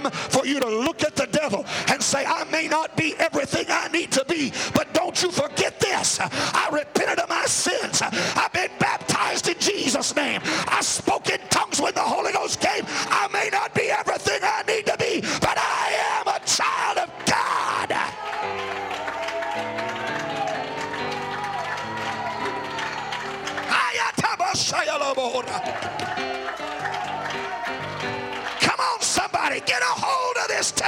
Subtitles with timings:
[0.00, 3.66] time for you to look at the devil and say, I may not be everything
[3.68, 6.20] I need to be, but don't you forget this.
[6.20, 8.02] I repented of my sins.
[8.02, 8.70] I've been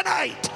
[0.02, 0.50] tonight.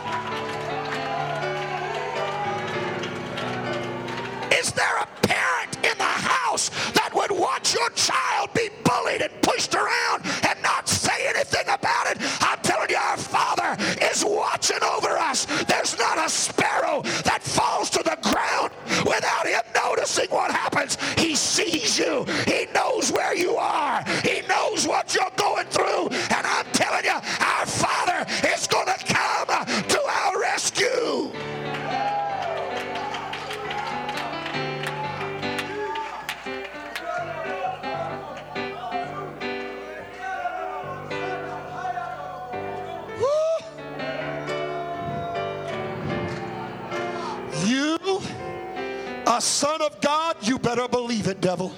[4.53, 9.33] Is there a parent in the house that would watch your child be bullied and
[9.43, 10.23] pushed around
[51.33, 51.73] it, devil.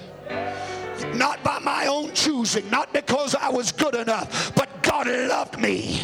[1.13, 6.01] Not by my own choosing, not because I was good enough, but God loved me.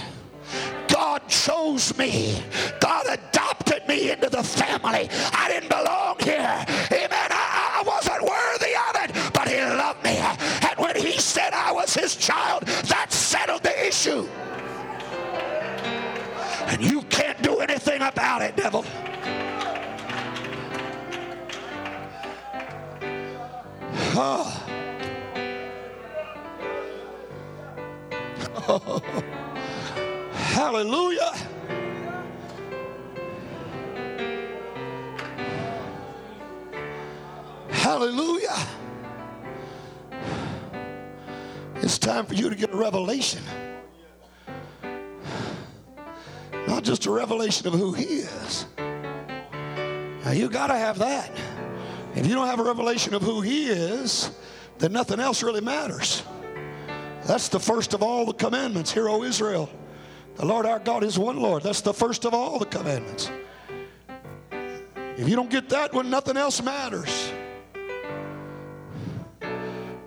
[0.87, 2.41] God chose me.
[2.79, 5.09] God adopted me into the family.
[5.33, 6.65] I didn't belong here.
[6.91, 7.29] Amen.
[7.31, 10.17] I, I wasn't worthy of it, but He loved me.
[10.17, 14.27] And when He said I was His child, that settled the issue.
[16.67, 18.85] And you can't do anything about it, devil.
[24.13, 24.61] Oh.
[30.33, 31.33] Hallelujah.
[37.69, 38.67] Hallelujah.
[41.75, 43.41] It's time for you to get a revelation.
[46.67, 48.65] Not just a revelation of who He is.
[48.77, 51.31] Now, you got to have that.
[52.15, 54.31] If you don't have a revelation of who He is,
[54.79, 56.23] then nothing else really matters.
[57.25, 58.91] That's the first of all the commandments.
[58.91, 59.69] Hear, O Israel,
[60.35, 61.63] the Lord our God is one Lord.
[61.63, 63.31] That's the first of all the commandments.
[65.17, 67.31] If you don't get that one, nothing else matters.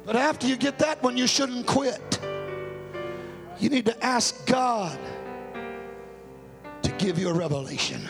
[0.04, 2.20] But after you get that one, you shouldn't quit.
[3.58, 4.98] You need to ask God
[6.82, 8.02] to give you a revelation.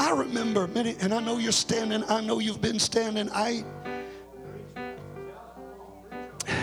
[0.00, 3.28] I remember many, and I know you're standing, I know you've been standing.
[3.34, 3.62] I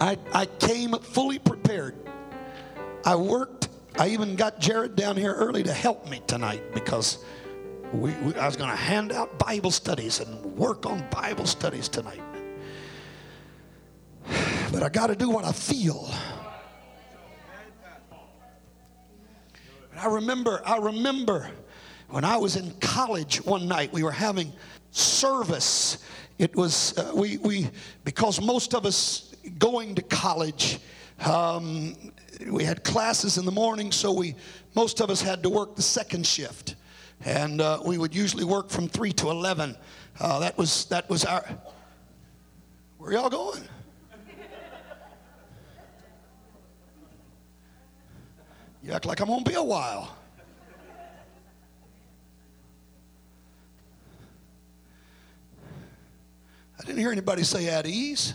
[0.00, 1.94] I, I came fully prepared.
[3.04, 3.68] I worked.
[3.96, 7.24] I even got Jared down here early to help me tonight because
[7.92, 11.88] we, we, I was going to hand out Bible studies and work on Bible studies
[11.88, 12.22] tonight.
[14.72, 16.10] But I got to do what I feel.
[20.02, 21.48] I remember, I remember
[22.08, 24.52] when I was in college one night, we were having
[24.90, 26.04] service.
[26.38, 27.70] It was, uh, we, we,
[28.04, 30.80] because most of us going to college,
[31.24, 31.94] um,
[32.50, 34.34] we had classes in the morning, so we,
[34.74, 36.74] most of us had to work the second shift.
[37.24, 39.76] And uh, we would usually work from 3 to 11.
[40.18, 41.46] Uh, that, was, that was our,
[42.98, 43.62] where y'all going?
[48.82, 50.16] You act like I'm gonna be a while.
[56.80, 58.34] I didn't hear anybody say at ease.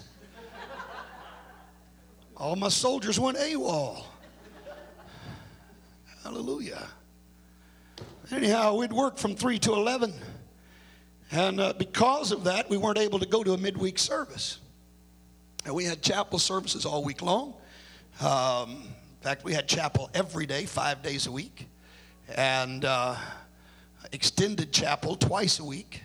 [2.38, 4.06] All my soldiers went AWOL.
[6.24, 6.88] Hallelujah.
[8.32, 10.14] Anyhow, we'd work from 3 to 11.
[11.32, 14.60] And uh, because of that, we weren't able to go to a midweek service.
[15.66, 17.54] And we had chapel services all week long.
[18.22, 18.84] Um,
[19.18, 21.68] in fact, we had chapel every day, five days a week,
[22.36, 23.16] and uh,
[24.12, 26.04] extended chapel twice a week.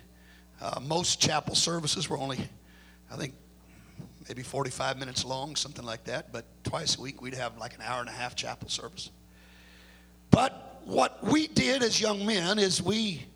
[0.61, 2.39] Uh, most chapel services were only,
[3.11, 3.35] I think,
[4.29, 6.33] maybe 45 minutes long, something like that.
[6.33, 9.11] But twice a week, we'd have like an hour and a half chapel service.
[10.31, 13.27] But what we did as young men is we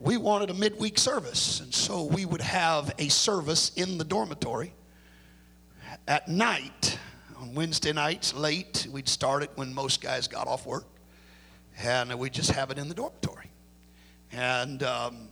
[0.00, 4.74] we wanted a midweek service, and so we would have a service in the dormitory
[6.06, 6.98] at night
[7.44, 8.86] on Wednesday nights, late.
[8.90, 10.86] We'd start it when most guys got off work,
[11.78, 13.50] and we'd just have it in the dormitory.
[14.32, 15.28] And um,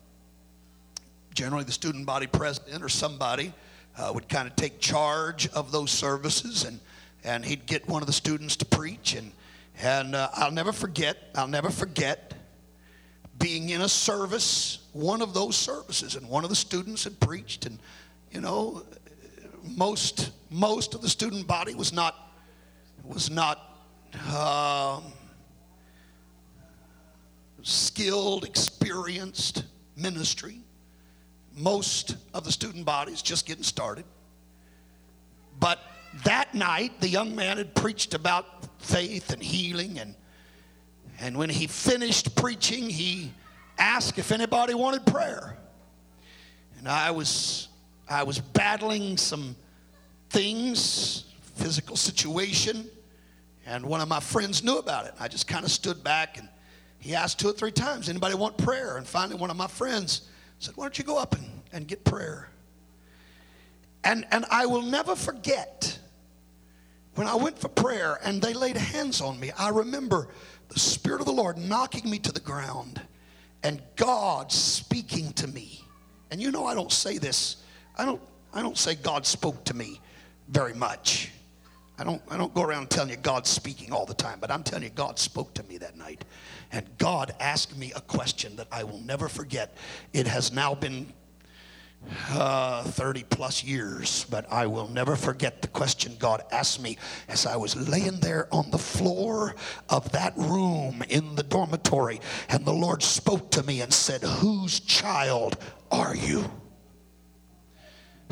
[1.32, 3.54] generally, the student body president or somebody
[3.96, 6.80] uh, would kind of take charge of those services, and
[7.24, 9.14] and he'd get one of the students to preach.
[9.14, 9.32] And,
[9.80, 12.34] and uh, I'll never forget, I'll never forget
[13.38, 17.64] being in a service, one of those services, and one of the students had preached,
[17.64, 17.78] and
[18.30, 18.82] you know,
[19.64, 22.14] most most of the student body was not
[23.04, 23.58] was not
[24.34, 25.04] um,
[27.62, 29.64] skilled, experienced
[29.96, 30.58] ministry.
[31.56, 34.04] Most of the student body is just getting started.
[35.60, 35.78] But
[36.24, 38.46] that night, the young man had preached about
[38.78, 40.14] faith and healing, and
[41.20, 43.32] and when he finished preaching, he
[43.78, 45.56] asked if anybody wanted prayer.
[46.78, 47.68] And I was
[48.08, 49.56] I was battling some
[50.30, 51.24] things,
[51.56, 52.88] physical situation,
[53.66, 55.14] and one of my friends knew about it.
[55.20, 56.48] I just kind of stood back and
[56.98, 58.96] he asked two or three times, anybody want prayer?
[58.96, 60.28] And finally one of my friends
[60.58, 62.48] said, why don't you go up and, and get prayer?
[64.04, 65.98] And, and I will never forget
[67.14, 70.28] when I went for prayer and they laid hands on me, I remember
[70.68, 73.00] the Spirit of the Lord knocking me to the ground
[73.62, 75.84] and God speaking to me.
[76.30, 77.56] And you know, I don't say this,
[77.96, 78.20] I don't,
[78.52, 80.00] I don't say God spoke to me
[80.48, 81.30] very much.
[81.98, 84.62] I don't, I don't go around telling you God's speaking all the time, but I'm
[84.62, 86.24] telling you, God spoke to me that night.
[86.72, 89.76] And God asked me a question that I will never forget.
[90.12, 91.12] It has now been
[92.30, 96.98] uh, 30 plus years, but I will never forget the question God asked me
[97.28, 99.54] as I was laying there on the floor
[99.88, 102.20] of that room in the dormitory.
[102.48, 105.56] And the Lord spoke to me and said, Whose child
[105.90, 106.50] are you?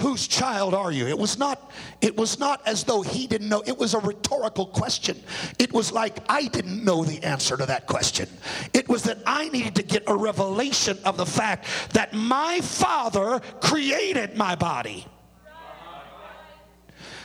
[0.00, 1.06] Whose child are you?
[1.06, 1.70] It was not
[2.00, 3.62] it was not as though he didn't know.
[3.66, 5.22] It was a rhetorical question.
[5.58, 8.28] It was like i didn't know the answer to that question.
[8.72, 13.40] It was that i needed to get a revelation of the fact that my father
[13.60, 15.06] created my body.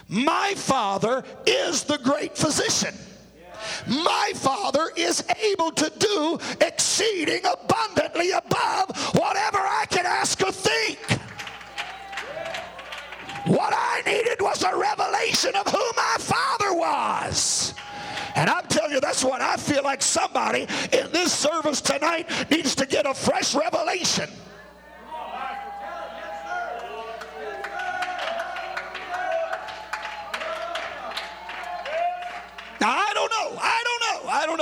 [0.07, 2.93] My father is the great physician.
[3.87, 10.24] My Father is able to do exceeding abundantly above whatever I can ask
[14.65, 17.73] a revelation of who my Father was.
[18.35, 22.75] And I'm telling you, that's what I feel like somebody in this service tonight needs
[22.75, 24.29] to get a fresh revelation.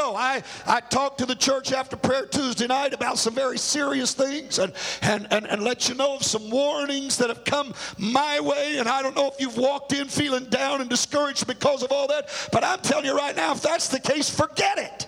[0.03, 0.15] Know.
[0.15, 4.59] I I talked to the church after prayer Tuesday night about some very serious things
[4.59, 8.77] and, and, and, and let you know of some warnings that have come my way.
[8.77, 12.07] And I don't know if you've walked in feeling down and discouraged because of all
[12.07, 12.29] that.
[12.51, 15.07] But I'm telling you right now, if that's the case, forget it.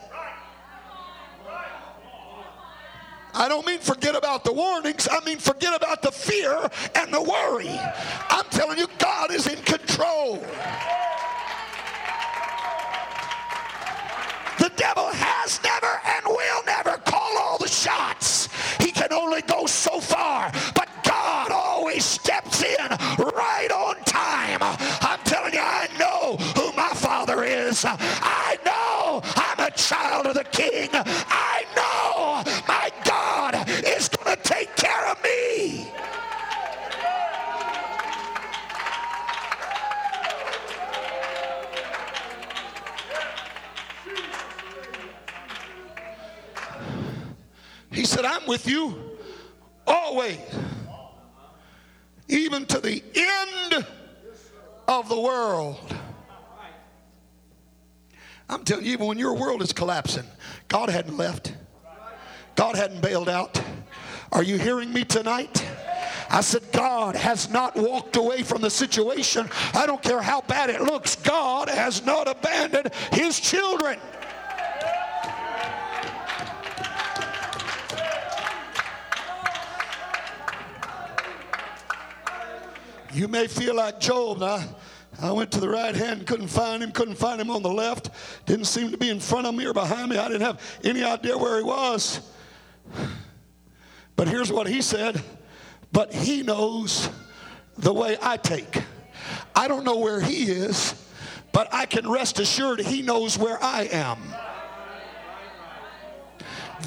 [3.38, 5.10] I don't mean forget about the warnings.
[5.12, 7.78] I mean forget about the fear and the worry.
[8.30, 10.42] I'm telling you, God is in control.
[14.86, 18.50] Devil has never and will never call all the shots.
[18.80, 24.60] He can only go so far, but God always steps in right on time.
[24.62, 27.84] I'm telling you, I know who my father is.
[27.88, 30.90] I know I'm a child of the king.
[30.94, 31.66] I
[47.96, 48.94] He said, I'm with you
[49.88, 50.38] always,
[52.28, 53.88] even to the end
[54.88, 55.78] of the world.
[58.50, 60.26] I'm telling you, even when your world is collapsing,
[60.68, 61.56] God hadn't left.
[62.56, 63.62] God hadn't bailed out.
[64.32, 65.66] Are you hearing me tonight?
[66.30, 69.50] I said, God has not walked away from the situation.
[69.74, 71.16] I don't care how bad it looks.
[71.16, 74.00] God has not abandoned his children.
[83.16, 84.44] You may feel like Job.
[84.44, 84.68] I,
[85.22, 88.10] I went to the right hand, couldn't find him, couldn't find him on the left.
[88.46, 90.18] Didn't seem to be in front of me or behind me.
[90.18, 92.20] I didn't have any idea where he was.
[94.18, 95.22] But here's what he said
[95.94, 97.10] But he knows
[97.78, 98.84] the way I take.
[99.56, 100.94] I don't know where he is,
[101.54, 104.20] but I can rest assured he knows where I am.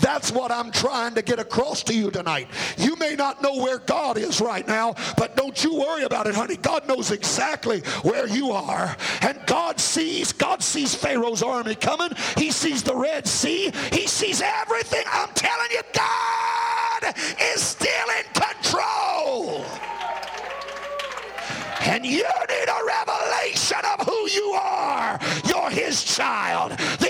[0.00, 2.48] That's what I'm trying to get across to you tonight.
[2.76, 6.34] You may not know where God is right now, but don't you worry about it,
[6.34, 6.56] honey.
[6.56, 8.96] God knows exactly where you are.
[9.22, 12.10] And God sees, God sees Pharaoh's army coming.
[12.36, 13.72] He sees the Red Sea.
[13.92, 15.04] He sees everything.
[15.10, 17.14] I'm telling you, God
[17.54, 19.64] is still in control.
[21.80, 25.18] And you need a revelation of who you are.
[25.44, 27.07] You're his child, the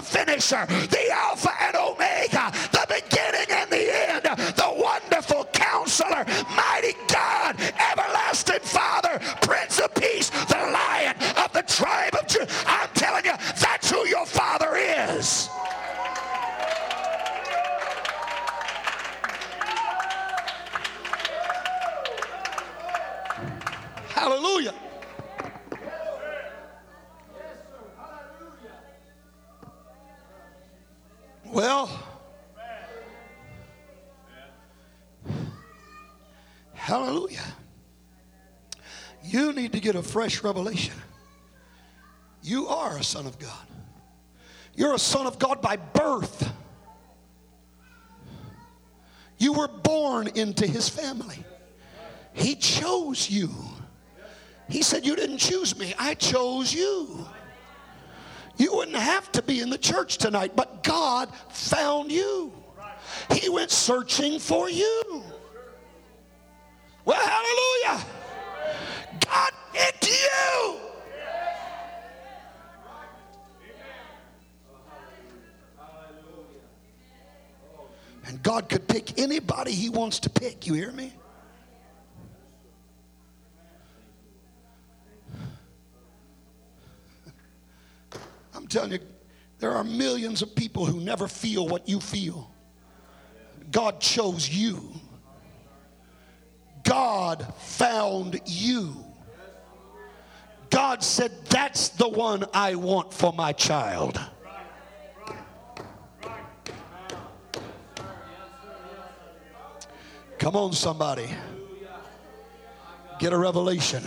[0.00, 1.99] the finisher, the Alpha and Omega,
[39.24, 40.94] You need to get a fresh revelation.
[42.42, 43.66] You are a son of God.
[44.74, 46.50] You're a son of God by birth.
[49.38, 51.44] You were born into his family.
[52.32, 53.50] He chose you.
[54.68, 57.26] He said, You didn't choose me, I chose you.
[58.56, 62.52] You wouldn't have to be in the church tonight, but God found you.
[63.32, 65.24] He went searching for you.
[67.04, 68.06] Well, hallelujah.
[69.74, 70.76] God you.
[78.26, 80.66] And God could pick anybody He wants to pick.
[80.66, 81.12] You hear me?
[88.54, 89.00] I'm telling you,
[89.58, 92.54] there are millions of people who never feel what you feel.
[93.70, 94.90] God chose you.
[96.82, 99.04] God found you.
[100.70, 104.18] God said, That's the one I want for my child.
[110.38, 111.28] Come on, somebody.
[113.18, 114.02] Get a revelation.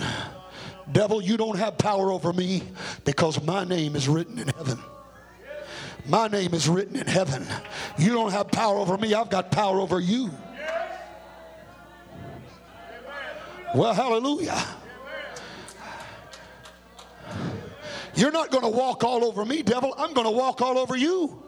[0.92, 2.64] Devil, you don't have power over me
[3.06, 4.80] because my name is written in heaven.
[6.08, 7.46] My name is written in heaven.
[7.98, 10.32] You don't have power over me, I've got power over you.
[13.76, 14.62] Well, hallelujah.
[18.16, 19.94] You're not going to walk all over me, devil.
[19.98, 21.42] I'm going to walk all over you.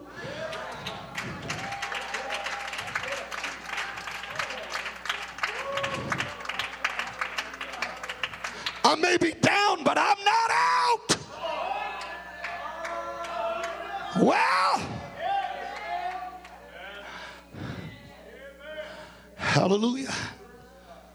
[8.84, 11.16] I may be down, but I'm not out.
[14.22, 14.82] Well,
[19.36, 20.14] hallelujah.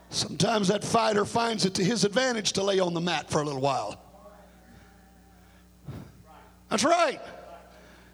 [0.09, 3.45] Sometimes that fighter finds it to his advantage to lay on the mat for a
[3.45, 4.10] little while.
[6.71, 7.19] That's right.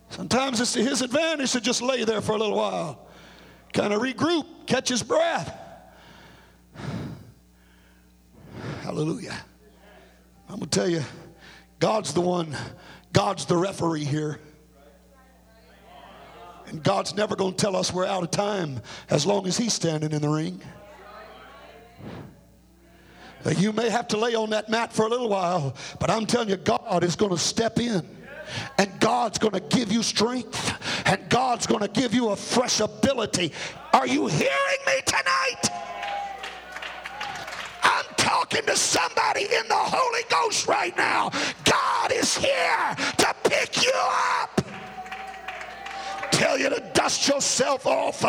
[0.10, 3.08] Sometimes it's to his advantage to just lay there for a little while,
[3.72, 5.56] kind of regroup, catch his breath.
[8.82, 9.38] Hallelujah.
[10.50, 11.04] I'm going to tell you,
[11.80, 12.56] God's the one,
[13.14, 14.40] God's the referee here.
[16.66, 19.74] And God's never going to tell us we're out of time as long as He's
[19.74, 20.62] standing in the ring.
[23.56, 26.50] You may have to lay on that mat for a little while, but I'm telling
[26.50, 28.17] you, God is going to step in.
[28.78, 30.74] And God's going to give you strength.
[31.06, 33.54] And God's going to give you a fresh ability.
[33.94, 35.70] Are you hearing me tonight?
[37.84, 41.32] I'm talking to somebody in the Holy Ghost right now.
[41.64, 44.62] God is here to pick you up.
[46.32, 48.22] Tell you to dust yourself off.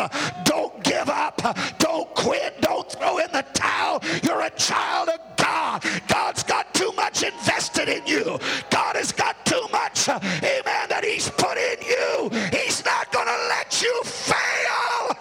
[0.43, 1.41] Don't give up.
[1.77, 2.59] Don't quit.
[2.61, 4.01] Don't throw in the towel.
[4.23, 5.28] You're a child of
[5.59, 5.83] God.
[6.07, 8.39] God's got too much invested in you.
[8.69, 12.29] God has got too much, eh, amen, that He's put in you.
[12.57, 15.15] He's not going to let you fail.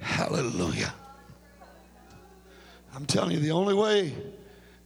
[0.00, 0.94] Hallelujah.
[2.94, 4.14] I'm telling you, the only way,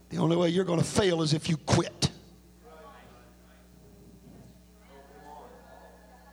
[0.09, 2.09] the only way you're going to fail is if you quit.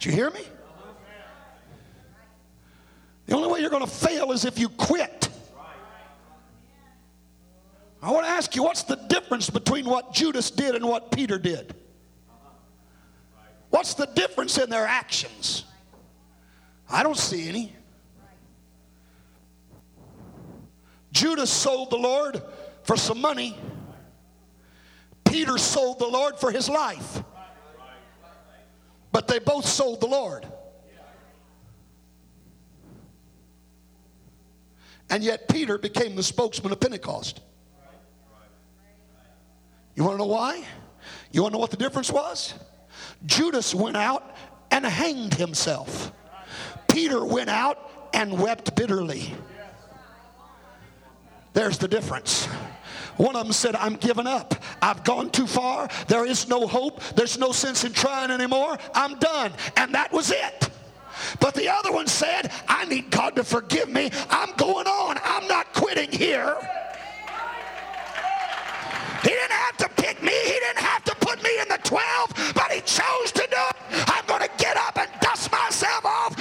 [0.04, 0.42] You hear me?
[3.26, 5.28] The only way you're going to fail is if you quit.
[8.02, 11.38] I want to ask you what's the difference between what Judas did and what Peter
[11.38, 11.74] did?
[13.70, 15.64] What's the difference in their actions?
[16.90, 17.74] I don't see any.
[21.12, 22.42] Judas sold the Lord
[22.82, 23.56] for some money.
[25.24, 27.22] Peter sold the Lord for his life.
[29.14, 30.44] But they both sold the Lord.
[35.08, 37.40] And yet Peter became the spokesman of Pentecost.
[39.94, 40.64] You want to know why?
[41.30, 42.54] You want to know what the difference was?
[43.24, 44.34] Judas went out
[44.72, 46.10] and hanged himself.
[46.88, 49.32] Peter went out and wept bitterly.
[51.52, 52.48] There's the difference.
[53.16, 54.54] One of them said, I'm giving up.
[54.82, 55.88] I've gone too far.
[56.08, 57.00] There is no hope.
[57.14, 58.78] There's no sense in trying anymore.
[58.94, 59.52] I'm done.
[59.76, 60.70] And that was it.
[61.40, 64.10] But the other one said, I need God to forgive me.
[64.30, 65.18] I'm going on.
[65.22, 66.56] I'm not quitting here.
[69.22, 70.32] He didn't have to pick me.
[70.44, 73.76] He didn't have to put me in the 12, but he chose to do it.
[74.08, 76.34] I'm going to get up and dust myself off.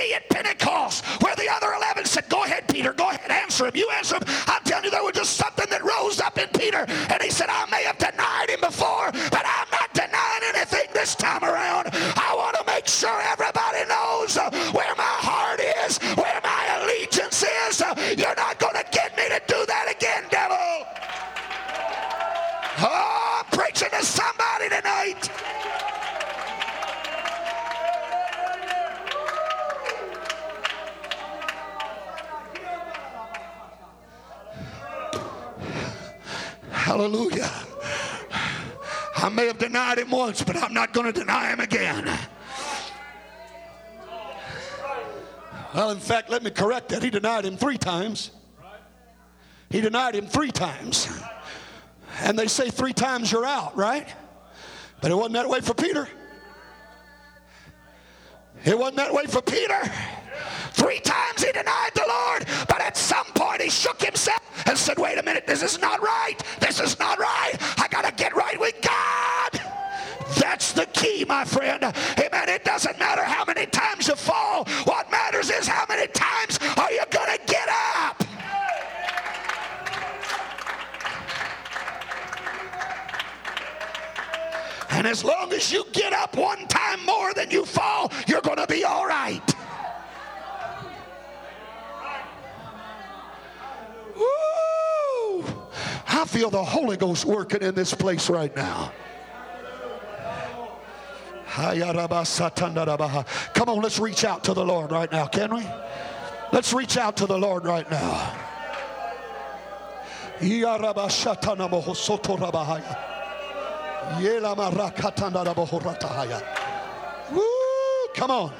[0.00, 3.72] See at Pentecost where the other 11 said, Go ahead, Peter, go ahead, answer him.
[3.74, 4.22] You answer him.
[4.46, 6.84] I'm telling you, there was just something that rose up in Peter.
[7.10, 11.14] And he said, I may have denied him before, but I'm not denying anything this
[11.14, 11.88] time around.
[11.92, 13.59] I want to make sure everybody
[37.00, 37.50] Hallelujah.
[39.16, 42.06] I may have denied him once, but I'm not going to deny him again.
[45.74, 47.02] Well, in fact, let me correct that.
[47.02, 48.32] He denied him three times.
[49.70, 51.08] He denied him three times.
[52.20, 54.06] And they say three times you're out, right?
[55.00, 56.06] But it wasn't that way for Peter.
[58.62, 59.80] It wasn't that way for Peter.
[60.72, 64.98] Three times he denied the Lord, but at some point he shook himself and said,
[64.98, 66.36] Wait a minute, this is not right.
[66.60, 67.56] This is not right.
[67.78, 69.60] I got to get right with God.
[70.38, 71.82] That's the key, my friend.
[71.82, 72.48] Amen.
[72.48, 74.64] It doesn't matter how many times you fall.
[74.84, 78.22] What matters is how many times are you going to get up?
[84.90, 88.58] And as long as you get up one time more than you fall, you're going
[88.58, 89.40] to be all right.
[94.14, 95.44] Woo!
[96.20, 98.92] I feel the Holy Ghost working in this place right now.
[103.54, 105.66] Come on, let's reach out to the Lord right now, can we?
[106.52, 108.36] Let's reach out to the Lord right now.
[117.32, 117.42] Woo!
[118.14, 118.52] Come on.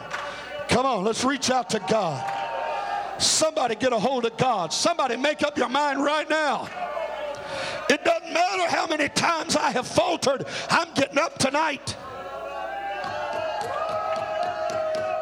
[0.70, 2.24] Come on, let's reach out to God.
[3.18, 4.72] Somebody get a hold of God.
[4.72, 6.66] Somebody make up your mind right now.
[7.90, 11.96] It doesn't matter how many times I have faltered, I'm getting up tonight.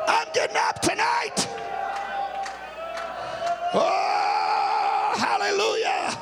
[0.06, 1.48] I'm getting up tonight.
[3.72, 6.14] Oh, hallelujah.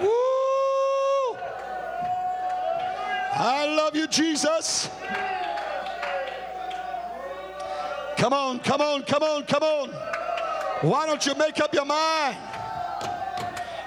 [0.00, 1.38] Woo.
[3.34, 4.88] I love you, Jesus.
[8.16, 10.11] Come on, come on, come on, come on.
[10.82, 12.36] Why don't you make up your mind?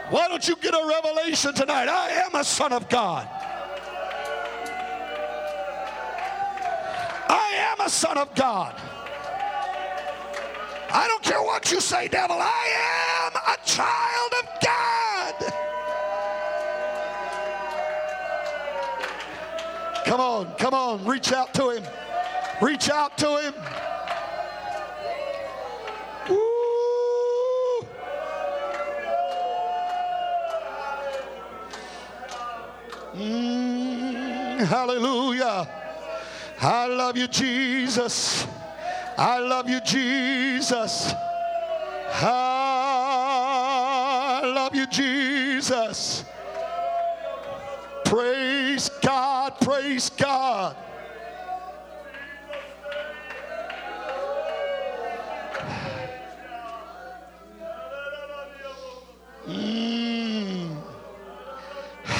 [0.10, 1.90] Why don't you get a revelation tonight?
[1.90, 3.28] I am a son of God.
[7.28, 8.74] I am a son of God.
[10.90, 12.38] I don't care what you say, devil.
[12.40, 15.36] I am a child of God.
[20.06, 21.04] Come on, come on.
[21.04, 21.84] Reach out to him.
[22.62, 23.54] Reach out to him.
[33.16, 35.68] Mm, hallelujah.
[36.60, 38.46] I love you, Jesus.
[39.18, 41.14] I love you, Jesus.
[42.12, 42.82] I
[44.44, 46.26] love you, Jesus.
[48.04, 50.76] Praise God, praise God.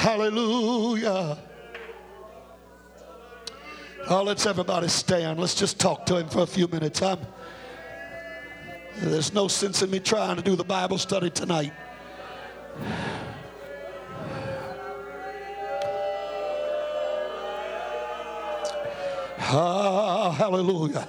[0.06, 1.36] Hallelujah.
[4.08, 5.40] Oh, let's everybody stand.
[5.40, 7.02] Let's just talk to him for a few minutes.
[7.02, 7.18] I'm,
[8.98, 11.72] there's no sense in me trying to do the Bible study tonight.
[19.40, 21.00] Ah, hallelujah.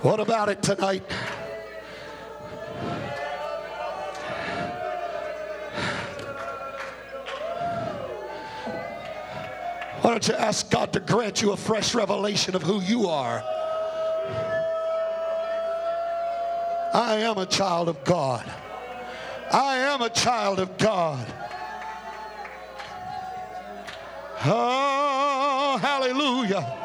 [0.00, 1.02] What about it tonight?
[10.14, 13.42] Don't you ask God to grant you a fresh revelation of who you are?
[16.94, 18.48] I am a child of God.
[19.50, 21.26] I am a child of God.
[24.44, 26.83] Oh, hallelujah.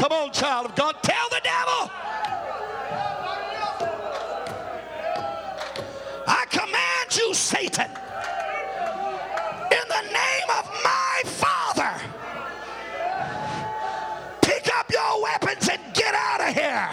[0.00, 1.90] Come on, child of God, tell the devil.
[6.26, 7.90] I command you, Satan,
[9.70, 12.00] in the name of my Father,
[14.40, 16.88] pick up your weapons and get out of here.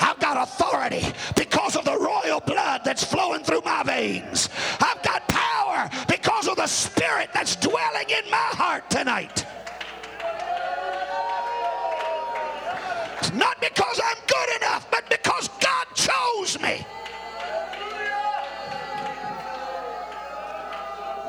[0.00, 1.06] I've got authority
[1.36, 4.48] because of the royal blood that's flowing through my veins.
[4.80, 9.46] I've got power because of the spirit that's dwelling in my heart tonight.
[13.36, 16.86] Not because I'm good enough, but because God chose me.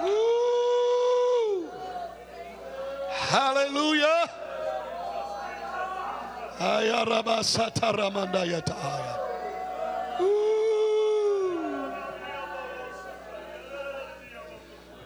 [0.03, 1.69] Woo.
[3.09, 4.29] Hallelujah.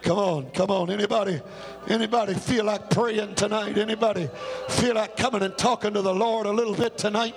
[0.09, 0.89] Come on, come on.
[0.89, 1.39] Anybody,
[1.87, 3.77] anybody feel like praying tonight?
[3.77, 4.27] Anybody
[4.67, 7.35] feel like coming and talking to the Lord a little bit tonight?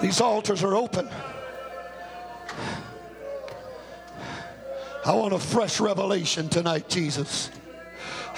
[0.00, 1.06] These altars are open.
[5.04, 7.50] I want a fresh revelation tonight, Jesus.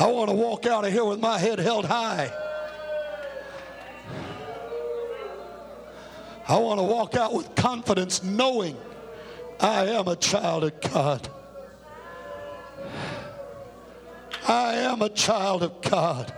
[0.00, 2.28] I want to walk out of here with my head held high.
[6.48, 8.76] I want to walk out with confidence knowing
[9.64, 11.26] I am a child of God.
[14.46, 16.30] I am a child of God.